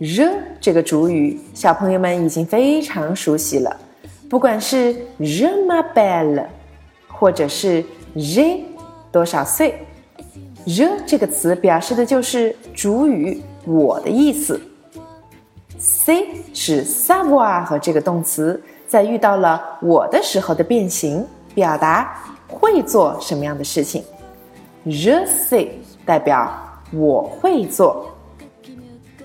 [0.00, 3.76] sais，je 这个主语，小朋友们已经非常熟悉了。
[4.30, 6.46] 不管是 je m'appelle，
[7.08, 8.60] 或者是 j'ai
[9.12, 9.74] 多少岁
[10.64, 14.60] ，je 这个词表示的就是主语我的意思。
[15.78, 21.26] c 是 savoir 和这个动词在遇到了我的时候的变形。
[21.56, 22.14] 表达
[22.46, 24.04] 会做什么样的事情
[24.84, 25.70] ？Je sais
[26.04, 26.52] 代表
[26.92, 28.14] 我会做。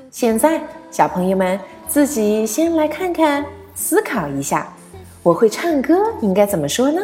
[0.09, 3.45] 现在，小朋友们自己先来看看，
[3.75, 4.66] 思考一下，
[5.23, 7.01] 我会唱歌应该怎么说呢？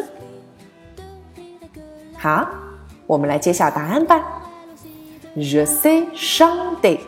[2.16, 2.48] 好，
[3.06, 4.24] 我们来揭晓答案吧。
[5.36, 7.00] Je sais c h a n t e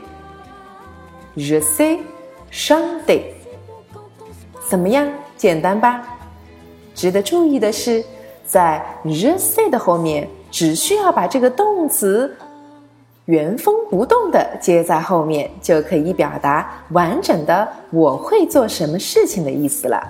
[1.37, 1.99] Je sais
[2.50, 3.22] c h a n t e。
[4.69, 5.11] 怎么样？
[5.41, 6.03] 简单吧？
[6.95, 8.05] 值得注意的是，
[8.45, 12.37] 在 je sais 的后面，只需要把这个动词
[13.25, 20.06] 原封不动的接在后面，就可以表达完整的“我会做什么事情”的意思了。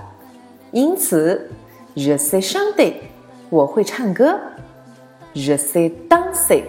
[0.73, 1.49] 因此
[1.95, 2.93] ，je sais chanter，
[3.51, 4.37] 我会唱歌
[5.33, 6.65] ；je sais danser，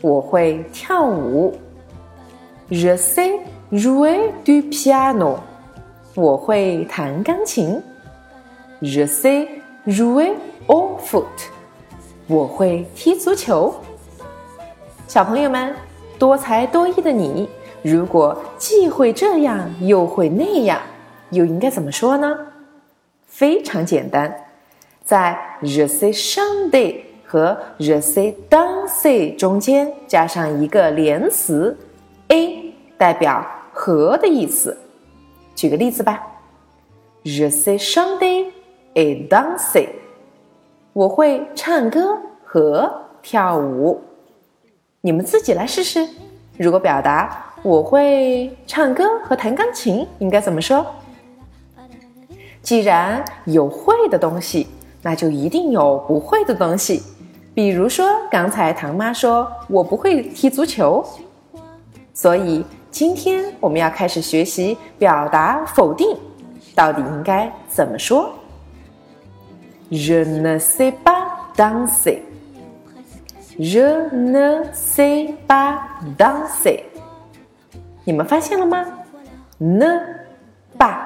[0.00, 1.54] 我会跳舞
[2.68, 3.38] ；je sais
[3.70, 5.36] jouer du piano，
[6.16, 7.80] 我会弹钢琴。
[8.82, 9.46] Je sais
[9.86, 10.32] jouer
[10.66, 11.22] au foot。
[12.26, 13.72] 我会踢足球。
[15.06, 15.72] 小朋友们，
[16.18, 17.48] 多才多艺的你，
[17.82, 20.80] 如果既会这样又会那样，
[21.30, 22.36] 又应该怎么说呢？
[23.28, 24.34] 非常简单，
[25.04, 31.76] 在 je sais chanter 和 je sais danser 中间加上一个连词
[32.28, 34.76] a，代表和的意思。
[35.54, 36.20] 举个例子吧
[37.22, 38.41] ，je sais chanter。
[38.94, 39.88] A dancing，
[40.92, 42.92] 我会唱歌和
[43.22, 43.98] 跳舞。
[45.00, 46.06] 你们自己来试试。
[46.58, 50.84] 如果表达我会唱歌和弹钢琴，应该怎么说？
[52.60, 54.66] 既然有会的东西，
[55.00, 57.02] 那就一定有不会的东西。
[57.54, 61.02] 比如说，刚才唐妈说我不会踢足球，
[62.12, 66.14] 所以今天我们要开始学习表达否定，
[66.74, 68.30] 到底应该怎么说
[69.92, 72.22] ？Je ne sais pas danser.
[73.60, 75.80] Je ne sais pas
[76.16, 76.84] danser.
[78.04, 78.84] 你们发现了吗
[79.60, 80.00] ？ne
[80.78, 80.96] pas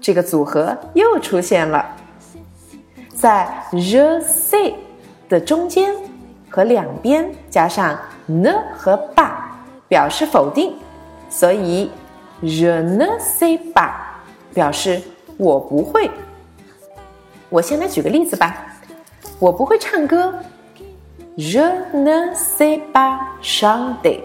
[0.00, 1.84] 这个组合又出现了，
[3.14, 4.72] 在 je sais
[5.28, 5.94] 的中间
[6.48, 7.96] 和两边加上
[8.26, 9.30] ne 和 pas
[9.86, 10.74] 表示否定，
[11.28, 11.90] 所以
[12.42, 13.90] je ne sais pas
[14.54, 15.00] 表示
[15.36, 16.10] 我不会。
[17.50, 18.64] 我先来举个例子吧，
[19.40, 20.32] 我不会唱歌
[21.36, 21.60] ，Je
[21.92, 24.20] ne sais pas chanter。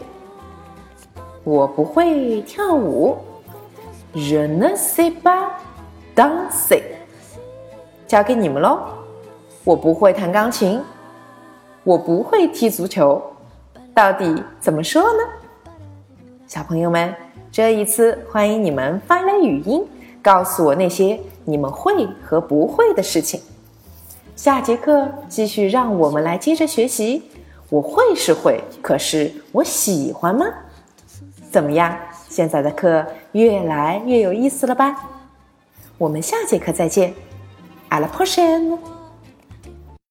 [1.43, 3.17] 我不会跳舞
[4.13, 5.47] ，Je ne sais pas
[6.15, 6.83] danser。
[8.05, 8.79] 交给你们喽，
[9.63, 10.79] 我不会弹钢琴，
[11.83, 13.19] 我不会踢足球，
[13.95, 15.19] 到底怎么说呢？
[16.45, 17.11] 小朋友们，
[17.51, 19.83] 这一次欢迎你们发来语音，
[20.21, 21.19] 告诉我那些。
[21.45, 23.39] 你们会和不会的事情。
[24.35, 27.23] 下节课继续让我们来接着学习。
[27.69, 30.45] 我会是会，可是我喜欢吗？
[31.49, 31.97] 怎么样？
[32.27, 34.95] 现在的课越来越有意思了吧？
[35.97, 37.13] 我们下节课再见
[37.89, 38.94] ，à la prochaine。